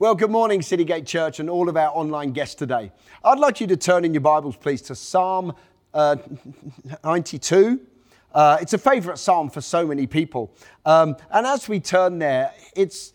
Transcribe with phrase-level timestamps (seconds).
[0.00, 2.90] Well, good morning, Citygate Church, and all of our online guests today.
[3.22, 5.52] I'd like you to turn in your Bibles, please, to Psalm
[5.92, 6.16] uh,
[7.04, 7.78] 92.
[8.32, 10.54] Uh, it's a favorite psalm for so many people.
[10.86, 13.12] Um, and as we turn there, it's,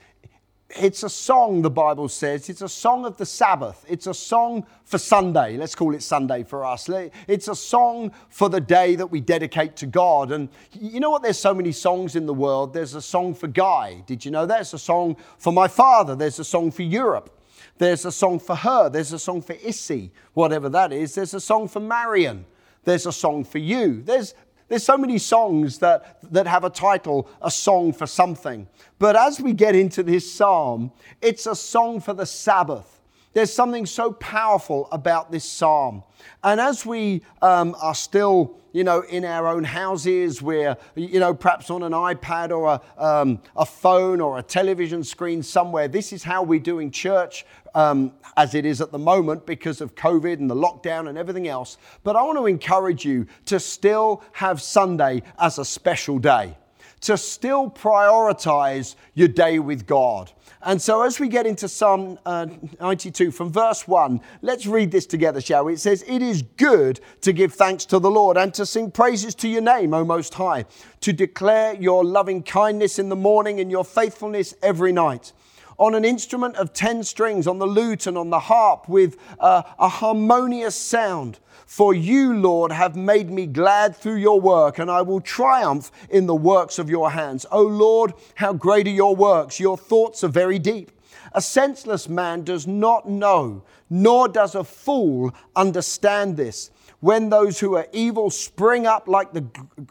[0.77, 2.49] it's a song, the Bible says.
[2.49, 3.85] It's a song of the Sabbath.
[3.87, 5.57] It's a song for Sunday.
[5.57, 6.89] Let's call it Sunday for us.
[7.27, 10.31] It's a song for the day that we dedicate to God.
[10.31, 11.23] And you know what?
[11.23, 12.73] There's so many songs in the world.
[12.73, 14.03] There's a song for Guy.
[14.05, 14.55] Did you know that?
[14.55, 16.15] There's a song for my father.
[16.15, 17.31] There's a song for Europe.
[17.77, 18.89] There's a song for her.
[18.89, 21.15] There's a song for Issy, whatever that is.
[21.15, 22.45] There's a song for Marion.
[22.83, 24.01] There's a song for you.
[24.03, 24.35] There's
[24.67, 28.67] there's so many songs that, that have a title, a song for something.
[28.97, 30.91] But as we get into this psalm,
[31.21, 32.94] it's a song for the Sabbath.
[33.35, 36.03] There's something so powerful about this psalm.
[36.41, 41.33] And as we um, are still, you know, in our own houses, we're, you know,
[41.33, 46.13] perhaps on an iPad or a, um, a phone or a television screen somewhere, this
[46.13, 50.39] is how we're doing church um, as it is at the moment because of COVID
[50.39, 51.77] and the lockdown and everything else.
[52.05, 56.57] But I want to encourage you to still have Sunday as a special day,
[57.05, 60.31] to still prioritize your day with God.
[60.63, 62.47] And so, as we get into Psalm uh,
[62.81, 65.73] 92 from verse 1, let's read this together, shall we?
[65.73, 69.35] It says, It is good to give thanks to the Lord and to sing praises
[69.35, 70.65] to your name, O Most High,
[71.01, 75.31] to declare your loving kindness in the morning and your faithfulness every night
[75.77, 79.61] on an instrument of 10 strings, on the lute and on the harp with uh,
[79.77, 81.37] a harmonious sound.
[81.65, 86.27] For you, Lord, have made me glad through your work, and I will triumph in
[86.27, 87.45] the works of your hands.
[87.51, 89.59] O Lord, how great are your works!
[89.59, 90.91] Your thoughts are very deep.
[91.31, 96.69] A senseless man does not know, nor does a fool understand this.
[97.01, 99.49] When those who are evil spring up like the g-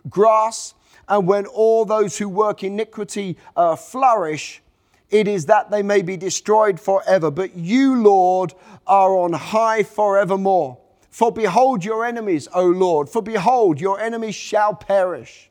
[0.08, 0.74] grass,
[1.08, 4.62] and when all those who work iniquity uh, flourish,
[5.10, 7.30] it is that they may be destroyed forever.
[7.30, 8.54] But you, Lord,
[8.86, 10.78] are on high forevermore.
[11.14, 15.48] For behold your enemies, O Lord, for behold your enemies shall perish.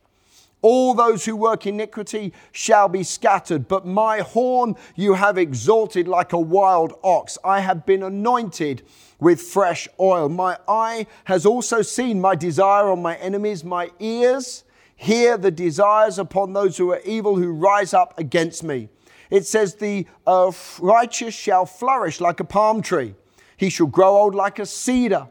[0.62, 6.34] All those who work iniquity shall be scattered, but my horn you have exalted like
[6.34, 7.38] a wild ox.
[7.46, 8.82] I have been anointed
[9.22, 10.28] with fresh oil.
[10.28, 14.66] My eye has also seen my desire on my enemies, my ears
[14.98, 18.90] hear the desires upon those who are evil who rise up against me.
[19.30, 23.16] It says, The uh, righteous shall flourish like a palm tree,
[23.56, 25.30] he shall grow old like a cedar.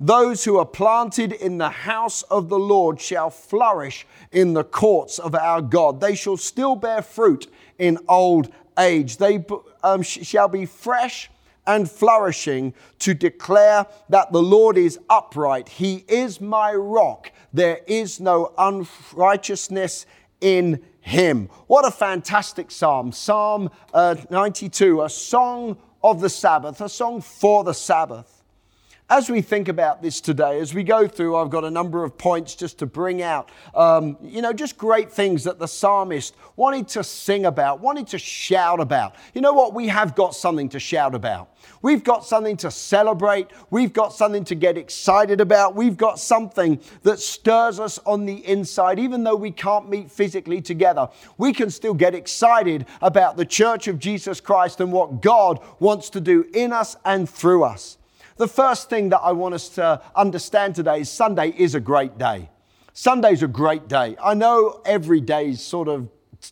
[0.00, 5.18] Those who are planted in the house of the Lord shall flourish in the courts
[5.18, 6.00] of our God.
[6.00, 7.46] They shall still bear fruit
[7.78, 9.18] in old age.
[9.18, 9.44] They
[9.82, 11.30] um, shall be fresh
[11.66, 15.68] and flourishing to declare that the Lord is upright.
[15.68, 17.30] He is my rock.
[17.52, 20.06] There is no unrighteousness
[20.40, 21.48] in him.
[21.66, 23.12] What a fantastic psalm.
[23.12, 28.33] Psalm uh, 92, a song of the Sabbath, a song for the Sabbath.
[29.16, 32.18] As we think about this today, as we go through, I've got a number of
[32.18, 36.88] points just to bring out, um, you know, just great things that the psalmist wanted
[36.88, 39.14] to sing about, wanted to shout about.
[39.32, 39.72] You know what?
[39.72, 41.56] We have got something to shout about.
[41.80, 43.52] We've got something to celebrate.
[43.70, 45.76] We've got something to get excited about.
[45.76, 48.98] We've got something that stirs us on the inside.
[48.98, 51.08] Even though we can't meet physically together,
[51.38, 56.10] we can still get excited about the church of Jesus Christ and what God wants
[56.10, 57.96] to do in us and through us.
[58.36, 62.18] The first thing that I want us to understand today is Sunday is a great
[62.18, 62.50] day.
[62.92, 64.16] Sunday's a great day.
[64.22, 66.08] I know every day is sort of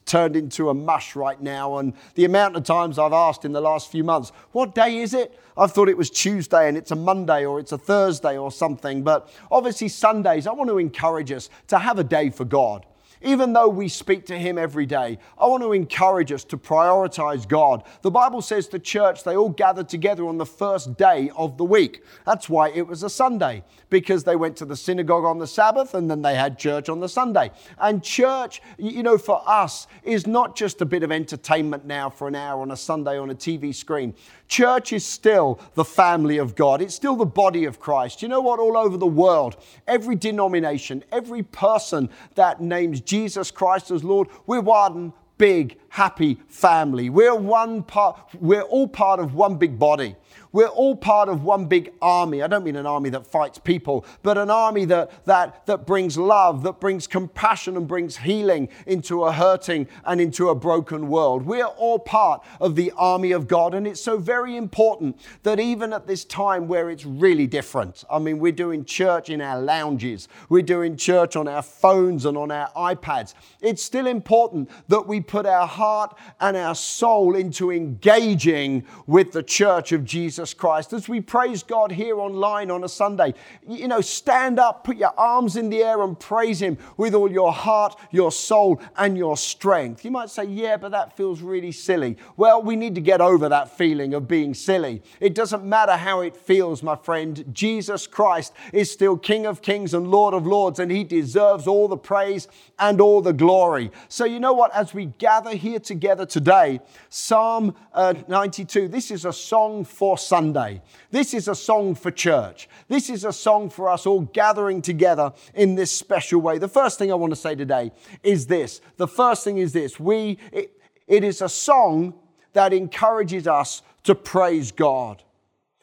[0.06, 1.78] turned into a mush right now.
[1.78, 5.12] And the amount of times I've asked in the last few months, what day is
[5.12, 5.38] it?
[5.56, 9.02] I've thought it was Tuesday and it's a Monday or it's a Thursday or something.
[9.02, 12.86] But obviously, Sundays, I want to encourage us to have a day for God.
[13.24, 17.46] Even though we speak to Him every day, I want to encourage us to prioritize
[17.46, 17.84] God.
[18.02, 21.64] The Bible says the church, they all gathered together on the first day of the
[21.64, 22.02] week.
[22.26, 25.94] That's why it was a Sunday, because they went to the synagogue on the Sabbath
[25.94, 27.52] and then they had church on the Sunday.
[27.78, 32.26] And church, you know, for us is not just a bit of entertainment now for
[32.28, 34.14] an hour on a Sunday on a TV screen.
[34.48, 36.82] Church is still the family of God.
[36.82, 38.20] It's still the body of Christ.
[38.20, 38.58] You know what?
[38.58, 43.11] All over the world, every denomination, every person that names Jesus
[43.50, 47.10] Christ as Lord, we're one big, happy family.
[47.10, 50.16] We're one part, we're all part of one big body.
[50.52, 52.42] We're all part of one big army.
[52.42, 56.18] I don't mean an army that fights people, but an army that, that, that brings
[56.18, 61.44] love, that brings compassion and brings healing into a hurting and into a broken world.
[61.44, 63.74] We're all part of the army of God.
[63.74, 68.18] And it's so very important that even at this time where it's really different, I
[68.18, 72.50] mean, we're doing church in our lounges, we're doing church on our phones and on
[72.50, 78.86] our iPads, it's still important that we put our heart and our soul into engaging
[79.08, 80.92] with the church of Jesus Christ.
[80.92, 83.34] As we praise God here online on a Sunday,
[83.68, 87.28] you know, stand up, put your arms in the air and praise Him with all
[87.28, 90.04] your heart, your soul, and your strength.
[90.04, 92.16] You might say, yeah, but that feels really silly.
[92.36, 95.02] Well, we need to get over that feeling of being silly.
[95.18, 97.44] It doesn't matter how it feels, my friend.
[97.52, 101.88] Jesus Christ is still King of Kings and Lord of Lords, and He deserves all
[101.88, 102.46] the praise
[102.78, 103.90] and all the glory.
[104.08, 104.72] So, you know what?
[104.72, 110.82] As we gather here together today, Psalm uh, 92, this is a song for Sunday.
[111.10, 112.68] This is a song for church.
[112.88, 116.58] This is a song for us all gathering together in this special way.
[116.58, 117.92] The first thing I want to say today
[118.22, 118.80] is this.
[118.96, 119.98] The first thing is this.
[119.98, 122.14] We, it, it is a song
[122.52, 125.22] that encourages us to praise God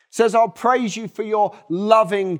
[0.10, 2.40] says, I'll praise you for your loving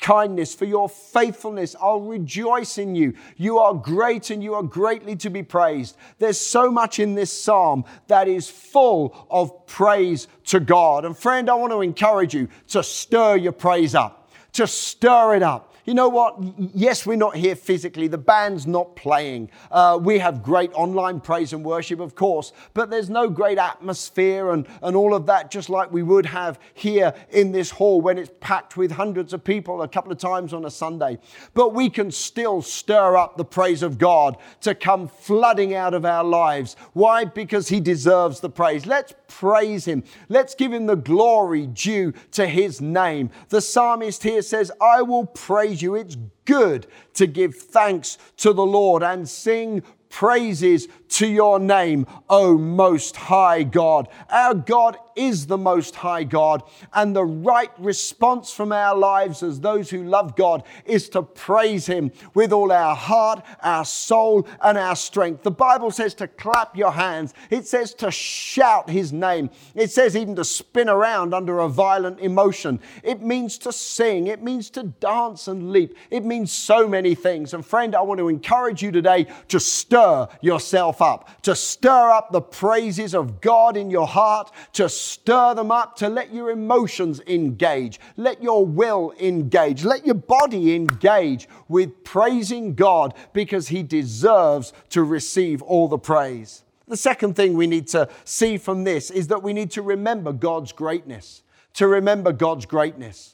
[0.00, 1.76] kindness, for your faithfulness.
[1.80, 3.14] I'll rejoice in you.
[3.36, 5.96] You are great and you are greatly to be praised.
[6.18, 11.04] There's so much in this psalm that is full of praise to God.
[11.04, 15.42] And friend, I want to encourage you to stir your praise up, to stir it
[15.42, 16.36] up you know what?
[16.74, 18.08] Yes, we're not here physically.
[18.08, 19.50] The band's not playing.
[19.70, 24.52] Uh, we have great online praise and worship, of course, but there's no great atmosphere
[24.52, 28.16] and, and all of that, just like we would have here in this hall when
[28.16, 31.18] it's packed with hundreds of people a couple of times on a Sunday.
[31.52, 36.04] But we can still stir up the praise of God to come flooding out of
[36.04, 36.76] our lives.
[36.94, 37.24] Why?
[37.24, 38.86] Because He deserves the praise.
[38.86, 40.04] Let's praise Him.
[40.28, 43.30] Let's give Him the glory due to His name.
[43.48, 45.94] The psalmist here says, I will praise you.
[45.94, 52.58] It's good to give thanks to the Lord and sing praises to your name, O
[52.58, 54.08] Most High God.
[54.28, 56.64] Our God is the Most High God.
[56.92, 61.86] And the right response from our lives as those who love God is to praise
[61.86, 65.44] Him with all our heart, our soul, and our strength.
[65.44, 70.16] The Bible says to clap your hands, it says to shout His name, it says
[70.16, 72.80] even to spin around under a violent emotion.
[73.04, 77.54] It means to sing, it means to dance and leap, it means so many things.
[77.54, 82.32] And friend, I want to encourage you today to stir yourself up, to stir up
[82.32, 87.20] the praises of God in your heart, to stir them up, to let your emotions
[87.26, 94.72] engage, let your will engage, let your body engage with praising God because He deserves
[94.90, 96.64] to receive all the praise.
[96.88, 100.32] The second thing we need to see from this is that we need to remember
[100.32, 101.42] God's greatness,
[101.74, 103.33] to remember God's greatness.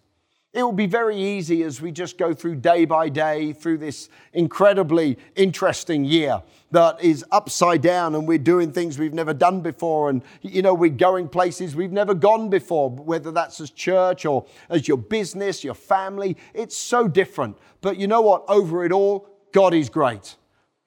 [0.52, 4.08] It will be very easy as we just go through day by day through this
[4.32, 6.42] incredibly interesting year
[6.72, 10.10] that is upside down and we're doing things we've never done before.
[10.10, 14.44] And you know we're going places we've never gone before whether that's as church or
[14.68, 16.36] as your business your family.
[16.52, 17.56] It's so different.
[17.80, 18.44] But you know what?
[18.48, 20.34] Over it all God is great.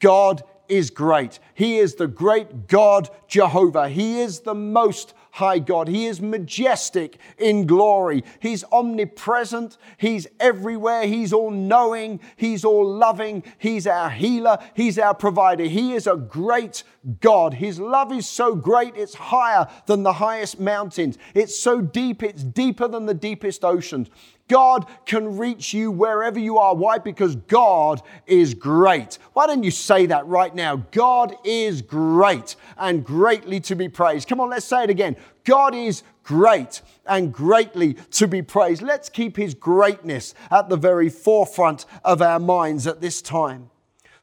[0.01, 1.39] God is great.
[1.54, 3.88] He is the great God Jehovah.
[3.88, 5.88] He is the most high God.
[5.88, 8.24] He is majestic in glory.
[8.39, 9.77] He's omnipresent.
[9.97, 11.07] He's everywhere.
[11.07, 12.19] He's all knowing.
[12.35, 13.44] He's all loving.
[13.57, 14.59] He's our healer.
[14.75, 15.63] He's our provider.
[15.63, 16.83] He is a great
[17.20, 17.56] God.
[17.56, 21.18] His love is so great, it's higher than the highest mountains.
[21.34, 24.10] It's so deep, it's deeper than the deepest oceans.
[24.48, 26.76] God can reach you wherever you are.
[26.76, 26.98] Why?
[26.98, 29.18] Because God is great.
[29.34, 30.86] Why don't you say that right now?
[30.92, 34.28] God is great and greatly to be praised.
[34.28, 35.16] Come on, let's say it again.
[35.46, 38.81] God is great and greatly to be praised.
[38.81, 43.69] Let's keep his greatness at the very forefront of our minds at this time.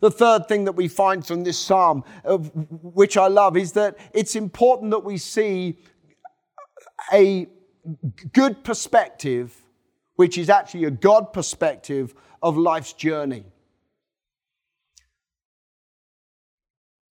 [0.00, 3.98] The third thing that we find from this psalm, uh, which I love, is that
[4.12, 5.78] it's important that we see
[7.12, 7.46] a
[8.32, 9.60] good perspective
[10.20, 13.42] which is actually a God perspective of life's journey.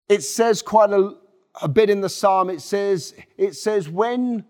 [0.07, 1.15] It says quite a,
[1.59, 4.45] a bit in the psalm, it says, it says, when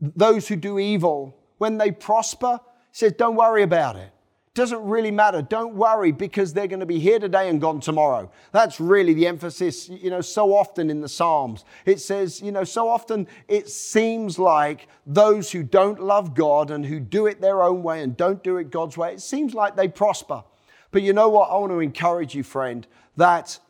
[0.00, 2.60] those who do evil, when they prosper,
[2.92, 4.10] says, don't worry about it.
[4.58, 5.40] Doesn't really matter.
[5.40, 8.28] Don't worry because they're going to be here today and gone tomorrow.
[8.50, 11.64] That's really the emphasis, you know, so often in the Psalms.
[11.86, 16.84] It says, you know, so often it seems like those who don't love God and
[16.84, 19.76] who do it their own way and don't do it God's way, it seems like
[19.76, 20.42] they prosper.
[20.90, 21.50] But you know what?
[21.50, 22.84] I want to encourage you, friend,
[23.16, 23.60] that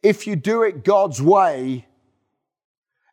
[0.00, 1.88] if you do it God's way,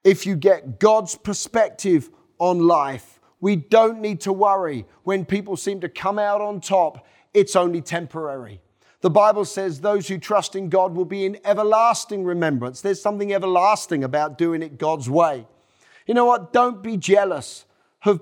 [0.03, 5.81] if you get God's perspective on life, we don't need to worry when people seem
[5.81, 7.05] to come out on top.
[7.33, 8.61] It's only temporary.
[9.01, 12.81] The Bible says those who trust in God will be in everlasting remembrance.
[12.81, 15.47] There's something everlasting about doing it God's way.
[16.05, 16.53] You know what?
[16.53, 17.65] Don't be jealous
[18.05, 18.21] of,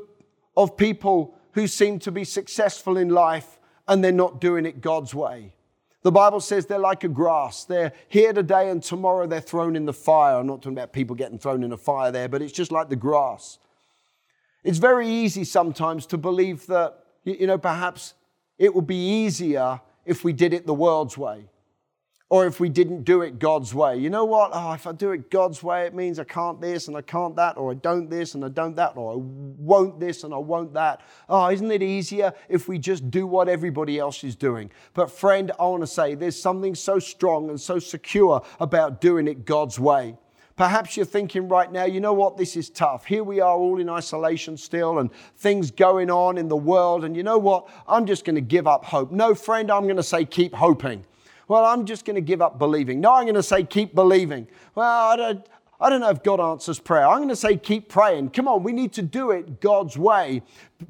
[0.55, 3.59] of people who seem to be successful in life
[3.89, 5.53] and they're not doing it God's way.
[6.01, 7.65] The Bible says they're like a grass.
[7.65, 10.38] They're here today and tomorrow they're thrown in the fire.
[10.38, 12.88] I'm not talking about people getting thrown in a fire there, but it's just like
[12.88, 13.59] the grass.
[14.63, 18.13] It's very easy sometimes to believe that, you know, perhaps
[18.57, 21.49] it would be easier if we did it the world's way
[22.29, 23.97] or if we didn't do it God's way.
[23.97, 24.51] You know what?
[24.53, 27.35] Oh, if I do it God's way, it means I can't this and I can't
[27.37, 30.37] that, or I don't this and I don't that, or I won't this and I
[30.37, 31.01] won't that.
[31.27, 34.69] Oh, isn't it easier if we just do what everybody else is doing?
[34.93, 39.27] But, friend, I want to say there's something so strong and so secure about doing
[39.27, 40.15] it God's way.
[40.59, 43.05] Perhaps you're thinking right now, you know what, this is tough.
[43.05, 47.05] Here we are all in isolation still and things going on in the world.
[47.05, 47.69] And you know what?
[47.87, 49.09] I'm just going to give up hope.
[49.09, 51.05] No, friend, I'm going to say keep hoping
[51.49, 53.01] well, I'm just going to give up believing.
[53.01, 54.47] No, I'm going to say keep believing.
[54.75, 55.45] Well, I don't,
[55.81, 57.07] I don't know if God answers prayer.
[57.07, 58.31] I'm going to say keep praying.
[58.31, 60.41] Come on, we need to do it God's way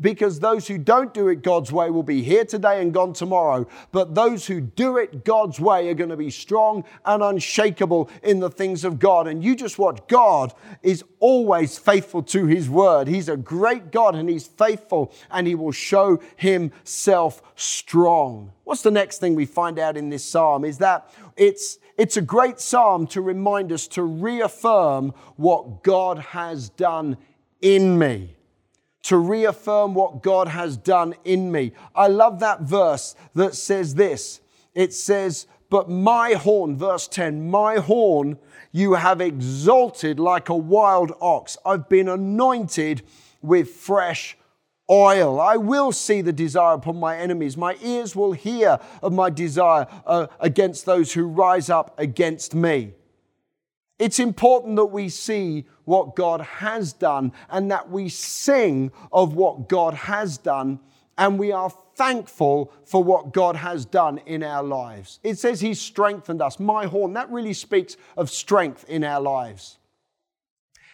[0.01, 3.67] because those who don't do it God's way will be here today and gone tomorrow.
[3.91, 8.39] But those who do it God's way are going to be strong and unshakable in
[8.39, 9.27] the things of God.
[9.27, 13.07] And you just watch, God is always faithful to his word.
[13.07, 18.53] He's a great God and he's faithful and he will show himself strong.
[18.63, 22.21] What's the next thing we find out in this psalm is that it's it's a
[22.21, 27.17] great psalm to remind us to reaffirm what God has done
[27.61, 28.37] in me.
[29.03, 31.73] To reaffirm what God has done in me.
[31.93, 34.39] I love that verse that says this.
[34.73, 38.39] It says, But my horn, verse 10, my horn
[38.71, 41.57] you have exalted like a wild ox.
[41.65, 43.01] I've been anointed
[43.41, 44.37] with fresh
[44.89, 45.39] oil.
[45.39, 47.57] I will see the desire upon my enemies.
[47.57, 52.93] My ears will hear of my desire uh, against those who rise up against me.
[53.97, 59.67] It's important that we see what God has done and that we sing of what
[59.67, 60.79] God has done
[61.19, 65.19] and we are thankful for what God has done in our lives.
[65.21, 66.59] It says He's strengthened us.
[66.59, 69.78] My horn, that really speaks of strength in our lives.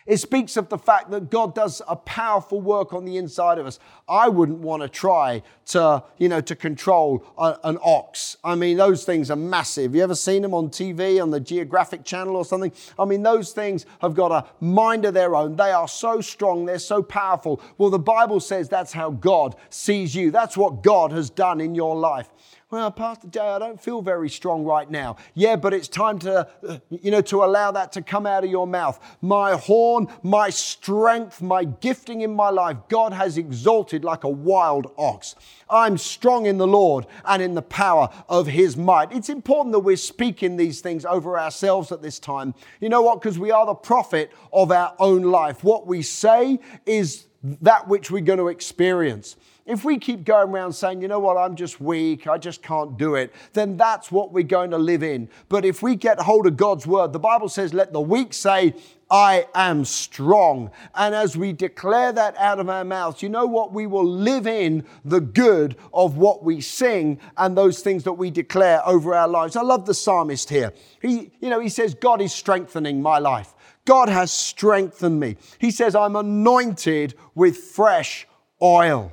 [0.05, 3.65] It speaks of the fact that God does a powerful work on the inside of
[3.65, 3.79] us.
[4.07, 8.37] I wouldn't want to try to, you know, to control a, an ox.
[8.43, 9.95] I mean, those things are massive.
[9.95, 12.71] You ever seen them on TV, on the Geographic Channel or something?
[12.99, 15.55] I mean, those things have got a mind of their own.
[15.55, 17.59] They are so strong, they're so powerful.
[17.79, 20.29] Well, the Bible says that's how God sees you.
[20.29, 22.29] That's what God has done in your life.
[22.75, 25.15] Well, Pastor Jay, I don't feel very strong right now.
[25.33, 28.49] Yeah, but it's time to, uh, you know, to allow that to come out of
[28.49, 28.99] your mouth.
[29.21, 34.91] My horn, my strength, my gifting in my life, God has exalted like a wild
[34.97, 35.35] ox.
[35.69, 39.11] I'm strong in the Lord and in the power of his might.
[39.11, 42.53] It's important that we're speaking these things over ourselves at this time.
[42.79, 43.21] You know what?
[43.21, 45.63] Because we are the prophet of our own life.
[45.63, 47.25] What we say is
[47.61, 49.35] that which we're going to experience.
[49.65, 52.99] If we keep going around saying, you know what, I'm just weak, I just can't
[52.99, 55.27] do it, then that's what we're going to live in.
[55.49, 58.75] But if we get hold of God's word, the Bible says, let the weak say,
[59.09, 60.69] I am strong.
[60.93, 63.73] And as we declare that out of our mouths, you know what?
[63.73, 68.29] We will live in the good of what we sing and those things that we
[68.29, 69.55] declare over our lives.
[69.55, 70.73] I love the psalmist here.
[71.01, 73.55] He, you know, he says, God is strengthening my life.
[73.85, 75.37] God has strengthened me.
[75.57, 78.27] He says, I'm anointed with fresh
[78.61, 79.11] oil.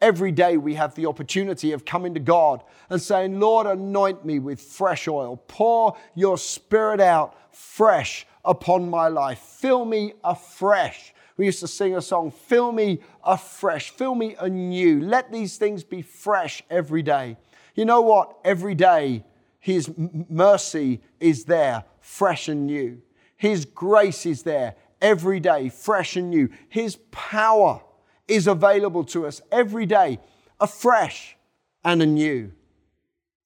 [0.00, 4.38] Every day we have the opportunity of coming to God and saying, Lord, anoint me
[4.38, 5.42] with fresh oil.
[5.48, 9.38] Pour your spirit out fresh upon my life.
[9.38, 11.14] Fill me afresh.
[11.38, 15.00] We used to sing a song, Fill me afresh, fill me anew.
[15.00, 17.36] Let these things be fresh every day.
[17.74, 18.38] You know what?
[18.44, 19.24] Every day,
[19.58, 23.02] His mercy is there, fresh and new.
[23.36, 26.48] His grace is there every day, fresh and new.
[26.68, 27.82] His power
[28.28, 30.18] is available to us every day,
[30.60, 31.36] afresh
[31.84, 32.52] and anew.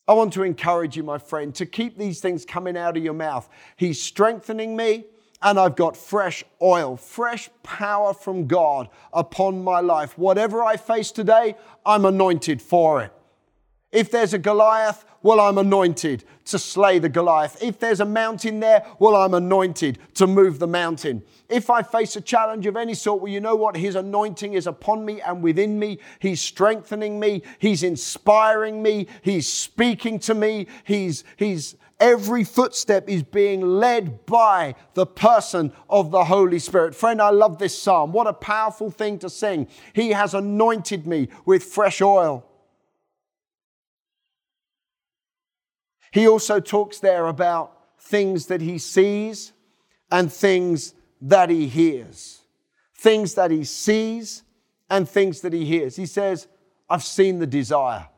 [0.09, 3.15] I want to encourage you, my friend, to keep these things coming out of your
[3.15, 3.49] mouth.
[3.77, 5.05] He's strengthening me,
[5.43, 10.19] and I've got fresh oil, fresh power from God upon my life.
[10.19, 11.57] Whatever I face today,
[11.87, 13.13] I'm anointed for it.
[13.93, 17.63] If there's a Goliath, well, I'm anointed to slay the Goliath.
[17.63, 21.23] If there's a mountain there, well, I'm anointed to move the mountain.
[21.49, 23.77] If I face a challenge of any sort, well, you know what?
[23.77, 25.99] His anointing is upon me and within me.
[26.21, 27.43] He's strengthening me.
[27.59, 29.09] He's inspiring me.
[29.23, 30.69] He's speaking to me.
[30.85, 36.95] He's, he's, every footstep is being led by the person of the Holy Spirit.
[36.95, 38.13] Friend, I love this psalm.
[38.13, 39.69] What a powerful thing to sing.
[39.93, 42.47] He has anointed me with fresh oil.
[46.13, 49.53] He also talks there about things that he sees
[50.11, 52.43] and things that he hears.
[52.95, 54.43] Things that he sees
[54.89, 55.97] and things that he hears.
[55.97, 56.49] He says,
[56.89, 58.09] I've seen the desire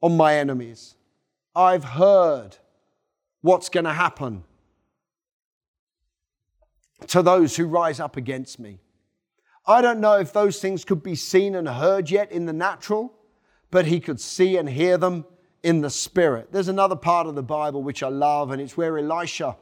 [0.00, 0.96] on my enemies.
[1.54, 2.56] I've heard
[3.40, 4.44] what's going to happen
[7.08, 8.80] to those who rise up against me.
[9.66, 13.14] I don't know if those things could be seen and heard yet in the natural,
[13.70, 15.24] but he could see and hear them
[15.62, 16.52] in the spirit.
[16.52, 19.56] There's another part of the Bible which I love, and it's where Elisha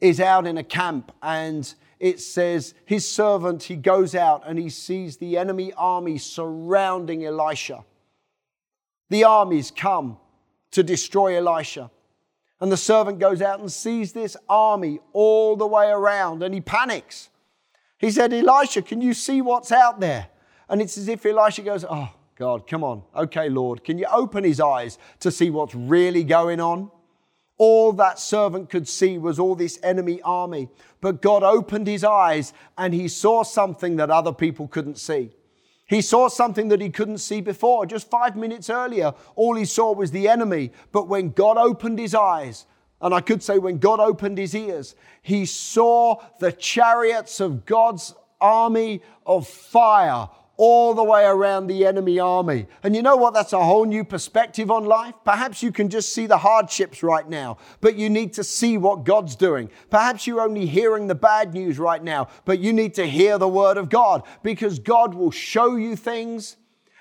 [0.00, 4.70] is out in a camp and it says his servant he goes out and he
[4.70, 7.84] sees the enemy army surrounding Elisha.
[9.10, 10.16] The armies come
[10.70, 11.90] to destroy Elisha.
[12.60, 16.60] And the servant goes out and sees this army all the way around and he
[16.60, 17.28] panics.
[17.98, 20.28] He said, Elisha, can you see what's out there?
[20.68, 22.08] And it's as if Elisha goes, Oh,
[22.40, 23.02] God, come on.
[23.14, 26.90] Okay, Lord, can you open his eyes to see what's really going on?
[27.58, 30.70] All that servant could see was all this enemy army.
[31.02, 35.32] But God opened his eyes and he saw something that other people couldn't see.
[35.86, 37.84] He saw something that he couldn't see before.
[37.84, 40.72] Just five minutes earlier, all he saw was the enemy.
[40.92, 42.64] But when God opened his eyes,
[43.02, 48.14] and I could say when God opened his ears, he saw the chariots of God's
[48.40, 50.30] army of fire
[50.60, 52.66] all the way around the enemy army.
[52.82, 53.32] And you know what?
[53.32, 55.14] That's a whole new perspective on life.
[55.24, 59.04] Perhaps you can just see the hardships right now, but you need to see what
[59.04, 59.70] God's doing.
[59.88, 63.48] Perhaps you're only hearing the bad news right now, but you need to hear the
[63.48, 66.58] word of God because God will show you things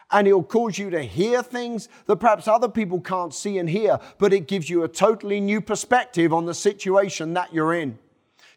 [0.10, 4.00] and He'll cause you to hear things that perhaps other people can't see and hear,
[4.20, 8.00] but it gives you a totally new perspective on the situation that you're in.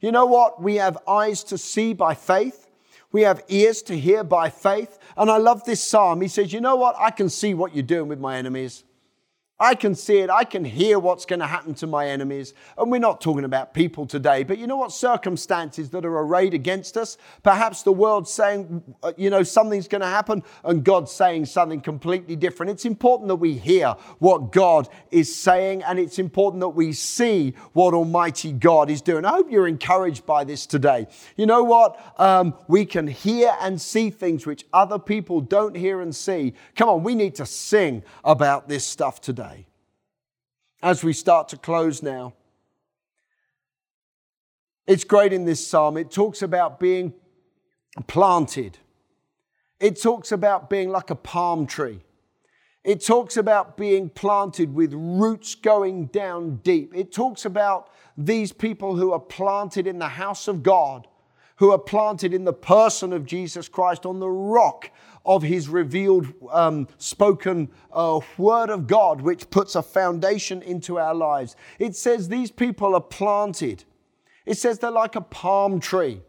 [0.00, 0.62] You know what?
[0.62, 2.68] We have eyes to see by faith.
[3.12, 4.98] We have ears to hear by faith.
[5.16, 6.22] And I love this psalm.
[6.22, 6.96] He says, You know what?
[6.98, 8.84] I can see what you're doing with my enemies.
[9.62, 10.28] I can see it.
[10.28, 12.52] I can hear what's going to happen to my enemies.
[12.76, 14.90] And we're not talking about people today, but you know what?
[14.90, 17.16] Circumstances that are arrayed against us.
[17.44, 21.80] Perhaps the world's saying, uh, you know, something's going to happen, and God's saying something
[21.80, 22.70] completely different.
[22.70, 27.54] It's important that we hear what God is saying, and it's important that we see
[27.72, 29.24] what Almighty God is doing.
[29.24, 31.06] I hope you're encouraged by this today.
[31.36, 32.00] You know what?
[32.18, 36.54] Um, we can hear and see things which other people don't hear and see.
[36.74, 39.51] Come on, we need to sing about this stuff today
[40.82, 42.34] as we start to close now.
[44.86, 45.96] It's great in this psalm.
[45.96, 47.14] It talks about being
[48.06, 48.78] planted,
[49.78, 52.00] it talks about being like a palm tree.
[52.84, 56.92] It talks about being planted with roots going down deep.
[56.96, 61.06] It talks about these people who are planted in the house of God,
[61.62, 64.90] who are planted in the person of Jesus Christ on the rock
[65.24, 71.14] of his revealed, um, spoken uh, word of God, which puts a foundation into our
[71.14, 71.54] lives.
[71.78, 73.84] It says these people are planted.
[74.44, 76.20] It says they're like a palm tree.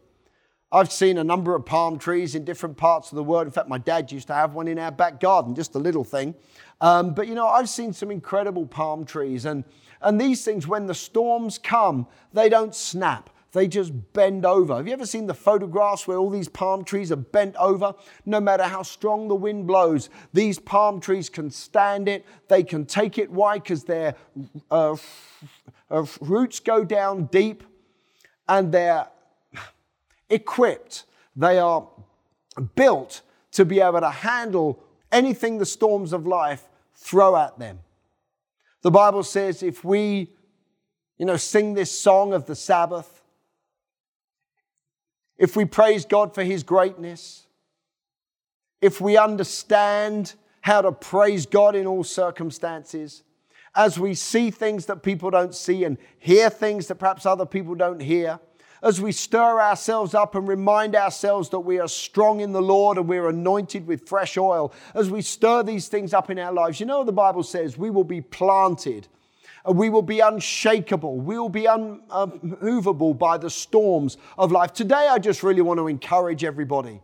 [0.70, 3.48] I've seen a number of palm trees in different parts of the world.
[3.48, 6.04] In fact, my dad used to have one in our back garden, just a little
[6.04, 6.36] thing.
[6.80, 9.64] Um, but you know, I've seen some incredible palm trees, and,
[10.00, 14.74] and these things, when the storms come, they don't snap they just bend over.
[14.76, 17.94] Have you ever seen the photographs where all these palm trees are bent over?
[18.26, 22.26] No matter how strong the wind blows, these palm trees can stand it.
[22.48, 23.30] They can take it.
[23.30, 23.58] Why?
[23.58, 24.16] Because their
[24.72, 24.96] uh,
[25.88, 27.62] uh, roots go down deep
[28.48, 29.06] and they're
[30.28, 31.04] equipped.
[31.36, 31.88] They are
[32.74, 36.64] built to be able to handle anything the storms of life
[36.96, 37.78] throw at them.
[38.82, 40.32] The Bible says if we,
[41.18, 43.13] you know, sing this song of the Sabbath,
[45.38, 47.46] if we praise God for His greatness,
[48.80, 53.22] if we understand how to praise God in all circumstances,
[53.74, 57.74] as we see things that people don't see and hear things that perhaps other people
[57.74, 58.38] don't hear,
[58.82, 62.98] as we stir ourselves up and remind ourselves that we are strong in the Lord
[62.98, 66.78] and we're anointed with fresh oil, as we stir these things up in our lives,
[66.78, 67.78] you know the Bible says?
[67.78, 69.08] We will be planted
[69.66, 71.18] we will be unshakable.
[71.18, 74.72] We will be unmovable by the storms of life.
[74.72, 77.00] Today, I just really want to encourage everybody.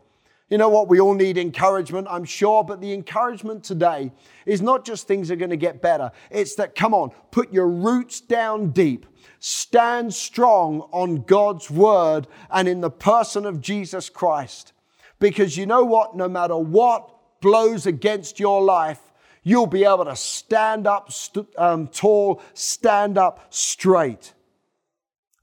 [0.50, 0.88] You know what?
[0.88, 4.10] We all need encouragement, I'm sure, but the encouragement today
[4.44, 6.10] is not just things are going to get better.
[6.28, 9.06] It's that, come on, put your roots down deep.
[9.38, 14.72] Stand strong on God's word and in the person of Jesus Christ.
[15.20, 16.16] Because you know what?
[16.16, 19.00] No matter what blows against your life,
[19.42, 24.34] you'll be able to stand up st- um, tall, stand up straight.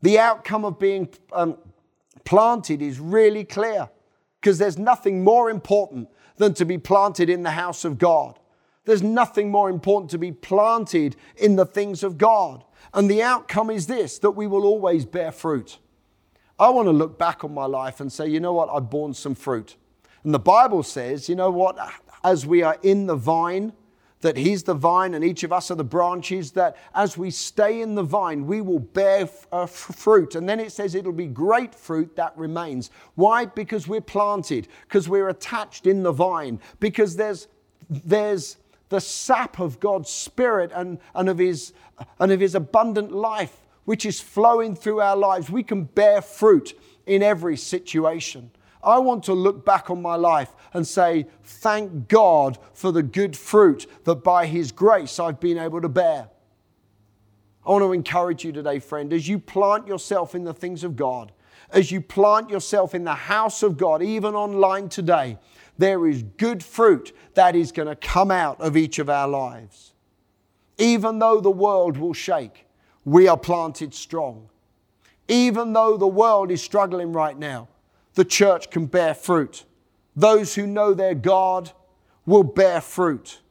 [0.01, 1.57] The outcome of being um,
[2.23, 3.89] planted is really clear
[4.39, 8.39] because there's nothing more important than to be planted in the house of God.
[8.85, 12.63] There's nothing more important to be planted in the things of God.
[12.93, 15.79] And the outcome is this that we will always bear fruit.
[16.59, 19.13] I want to look back on my life and say, you know what, I've borne
[19.13, 19.75] some fruit.
[20.23, 21.77] And the Bible says, you know what,
[22.23, 23.73] as we are in the vine,
[24.21, 27.81] that He's the vine and each of us are the branches, that as we stay
[27.81, 30.35] in the vine, we will bear f- uh, fruit.
[30.35, 32.89] And then it says it'll be great fruit that remains.
[33.15, 33.45] Why?
[33.45, 37.47] Because we're planted, because we're attached in the vine, because there's,
[37.89, 38.57] there's
[38.89, 41.73] the sap of God's Spirit and, and, of his,
[42.19, 45.49] and of His abundant life, which is flowing through our lives.
[45.49, 48.51] We can bear fruit in every situation.
[48.87, 53.35] I want to look back on my life and say, Thank God for the good
[53.35, 56.29] fruit that by His grace I've been able to bear.
[57.65, 60.95] I want to encourage you today, friend, as you plant yourself in the things of
[60.95, 61.33] God,
[61.69, 65.37] as you plant yourself in the house of God, even online today,
[65.77, 69.91] there is good fruit that is going to come out of each of our lives.
[70.77, 72.67] Even though the world will shake,
[73.03, 74.47] we are planted strong.
[75.27, 77.67] Even though the world is struggling right now,
[78.17, 79.63] the church can bear fruit.
[80.15, 81.71] Those who know their God
[82.25, 83.41] will bear fruit.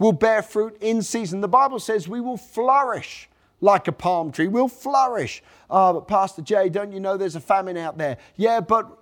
[0.00, 1.40] Will bear fruit in season.
[1.40, 4.48] The Bible says we will flourish like a palm tree.
[4.48, 5.40] We'll flourish.
[5.70, 8.18] Oh, but Pastor Jay, don't you know there's a famine out there?
[8.34, 8.98] Yeah, but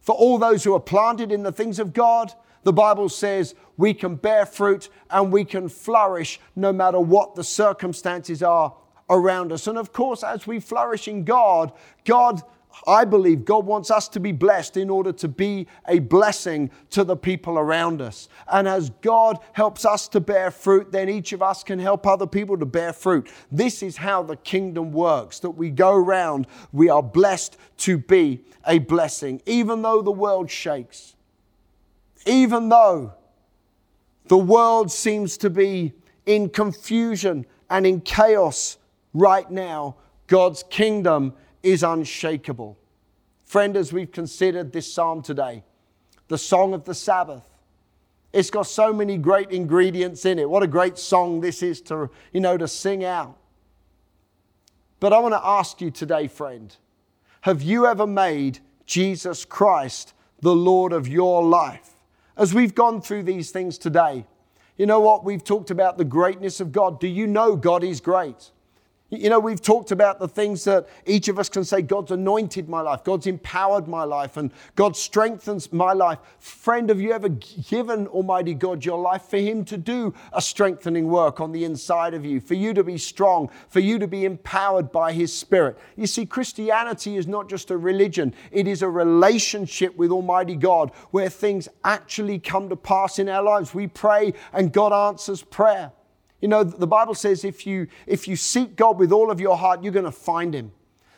[0.00, 3.94] for all those who are planted in the things of God, the Bible says we
[3.94, 8.76] can bear fruit and we can flourish no matter what the circumstances are
[9.10, 9.66] around us.
[9.66, 11.72] And of course, as we flourish in God,
[12.04, 12.42] God
[12.86, 17.04] I believe God wants us to be blessed in order to be a blessing to
[17.04, 18.28] the people around us.
[18.50, 22.26] And as God helps us to bear fruit, then each of us can help other
[22.26, 23.30] people to bear fruit.
[23.50, 28.40] This is how the kingdom works that we go around, we are blessed to be
[28.66, 31.14] a blessing, even though the world shakes,
[32.26, 33.12] even though
[34.26, 35.92] the world seems to be
[36.26, 38.78] in confusion and in chaos
[39.12, 39.96] right now.
[40.26, 42.78] God's kingdom is unshakable.
[43.44, 45.62] Friend, as we've considered this psalm today,
[46.28, 47.48] the song of the Sabbath,
[48.32, 50.48] it's got so many great ingredients in it.
[50.48, 53.36] What a great song this is to, you know, to sing out.
[55.00, 56.74] But I want to ask you today, friend,
[57.42, 61.90] have you ever made Jesus Christ the Lord of your life?
[62.36, 64.24] As we've gone through these things today,
[64.78, 65.24] you know what?
[65.24, 67.00] We've talked about the greatness of God.
[67.00, 68.50] Do you know God is great?
[69.14, 72.66] You know, we've talked about the things that each of us can say God's anointed
[72.66, 76.18] my life, God's empowered my life, and God strengthens my life.
[76.38, 81.08] Friend, have you ever given Almighty God your life for Him to do a strengthening
[81.08, 84.24] work on the inside of you, for you to be strong, for you to be
[84.24, 85.78] empowered by His Spirit?
[85.94, 90.90] You see, Christianity is not just a religion, it is a relationship with Almighty God
[91.10, 93.74] where things actually come to pass in our lives.
[93.74, 95.92] We pray and God answers prayer.
[96.42, 99.56] You know, the Bible says if you, if you seek God with all of your
[99.56, 100.72] heart, you're going to find Him.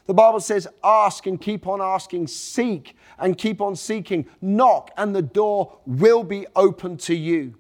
[0.07, 5.17] The Bible says, ask and keep on asking, seek and keep on seeking, knock, and
[5.17, 7.55] the door will be open to you.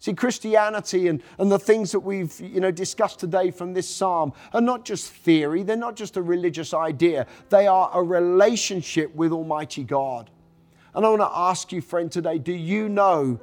[0.00, 4.32] See, Christianity and, and the things that we've you know, discussed today from this psalm
[4.52, 9.30] are not just theory, they're not just a religious idea, they are a relationship with
[9.30, 10.28] Almighty God.
[10.92, 13.40] And I want to ask you, friend, today do you know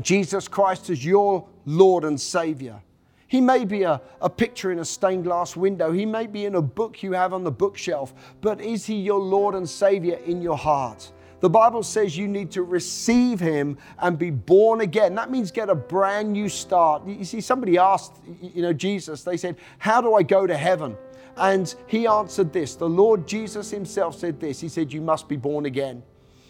[0.00, 2.80] Jesus Christ as your Lord and Savior.
[3.26, 5.90] He may be a, a picture in a stained glass window.
[5.90, 8.14] He may be in a book you have on the bookshelf.
[8.40, 11.10] But is He your Lord and Savior in your heart?
[11.40, 15.14] The Bible says you need to receive Him and be born again.
[15.16, 17.06] That means get a brand new start.
[17.06, 20.96] You see, somebody asked, you know, Jesus, they said, How do I go to heaven?
[21.36, 22.76] And He answered this.
[22.76, 26.02] The Lord Jesus Himself said this He said, You must be born again.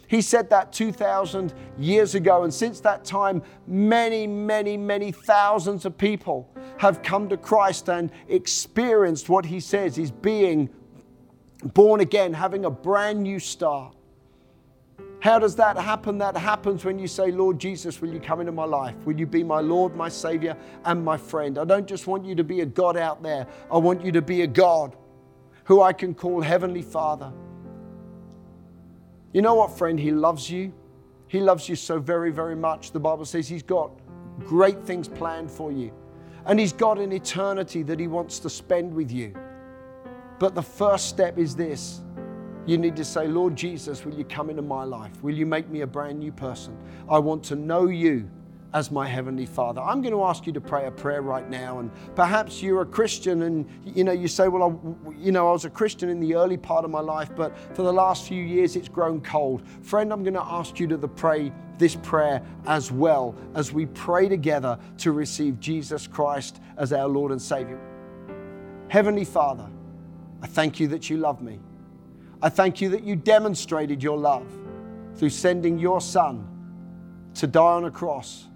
[0.07, 2.43] He said that 2,000 years ago.
[2.43, 8.11] And since that time, many, many, many thousands of people have come to Christ and
[8.27, 10.69] experienced what he says is being
[11.73, 13.95] born again, having a brand new start.
[15.19, 16.19] How does that happen?
[16.19, 18.95] That happens when you say, Lord Jesus, will you come into my life?
[19.05, 21.57] Will you be my Lord, my Savior, and my friend?
[21.57, 24.21] I don't just want you to be a God out there, I want you to
[24.21, 24.95] be a God
[25.63, 27.33] who I can call Heavenly Father.
[29.35, 29.99] You know what, friend?
[29.99, 30.71] He loves you.
[31.27, 32.93] He loves you so very, very much.
[32.93, 33.91] The Bible says He's got
[34.39, 35.91] great things planned for you.
[36.45, 39.35] And He's got an eternity that He wants to spend with you.
[40.39, 41.99] But the first step is this
[42.65, 45.21] you need to say, Lord Jesus, will you come into my life?
[45.21, 46.77] Will you make me a brand new person?
[47.09, 48.31] I want to know you
[48.75, 49.79] as my heavenly father.
[49.79, 52.85] I'm going to ask you to pray a prayer right now and perhaps you're a
[52.85, 56.19] christian and you know you say well I, you know i was a christian in
[56.19, 59.63] the early part of my life but for the last few years it's grown cold.
[59.81, 63.85] Friend i'm going to ask you to the pray this prayer as well as we
[63.85, 67.79] pray together to receive jesus christ as our lord and savior.
[68.89, 69.69] Heavenly father
[70.41, 71.59] i thank you that you love me.
[72.41, 74.45] I thank you that you demonstrated your love
[75.15, 76.45] through sending your son
[77.35, 78.49] to die on a cross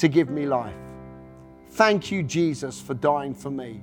[0.00, 0.74] to give me life.
[1.72, 3.82] Thank you, Jesus, for dying for me.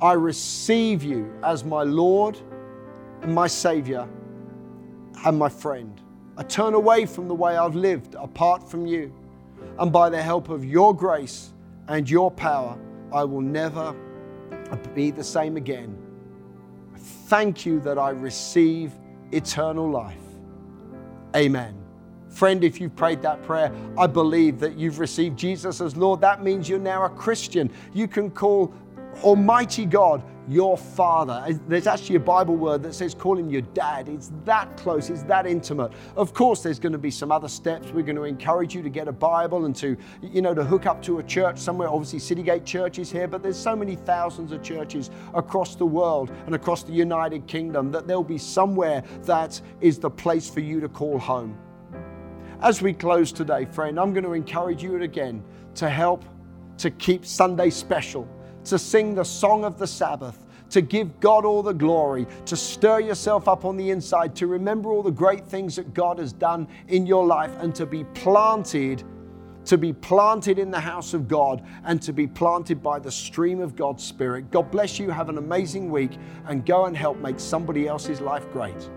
[0.00, 2.36] I receive you as my Lord
[3.22, 4.08] and my Savior
[5.24, 6.00] and my friend.
[6.36, 9.14] I turn away from the way I've lived apart from you.
[9.78, 11.52] And by the help of your grace
[11.86, 12.76] and your power,
[13.12, 13.94] I will never
[14.94, 15.96] be the same again.
[16.96, 18.92] Thank you that I receive
[19.30, 20.16] eternal life.
[21.36, 21.81] Amen.
[22.32, 26.20] Friend, if you've prayed that prayer, I believe that you've received Jesus as Lord.
[26.22, 27.70] That means you're now a Christian.
[27.92, 28.74] You can call
[29.22, 31.44] Almighty God your Father.
[31.46, 34.08] Uh, there's actually a Bible word that says call him your dad.
[34.08, 35.92] It's that close, it's that intimate.
[36.16, 37.90] Of course, there's going to be some other steps.
[37.90, 40.86] We're going to encourage you to get a Bible and to, you know, to hook
[40.86, 41.88] up to a church somewhere.
[41.88, 46.32] Obviously, Citygate Church is here, but there's so many thousands of churches across the world
[46.46, 50.80] and across the United Kingdom that there'll be somewhere that is the place for you
[50.80, 51.56] to call home.
[52.62, 55.42] As we close today, friend, I'm going to encourage you again
[55.74, 56.24] to help
[56.78, 58.28] to keep Sunday special,
[58.66, 63.00] to sing the song of the Sabbath, to give God all the glory, to stir
[63.00, 66.68] yourself up on the inside, to remember all the great things that God has done
[66.86, 69.02] in your life, and to be planted,
[69.64, 73.60] to be planted in the house of God, and to be planted by the stream
[73.60, 74.52] of God's Spirit.
[74.52, 75.10] God bless you.
[75.10, 76.12] Have an amazing week,
[76.46, 78.88] and go and help make somebody else's life great.